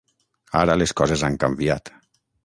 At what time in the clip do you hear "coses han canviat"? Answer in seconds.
1.01-1.93